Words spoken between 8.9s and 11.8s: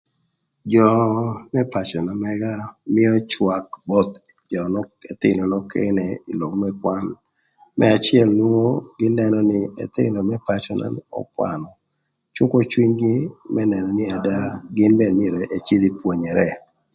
gïn nënö nï ëthïnö më pacöna ökwanö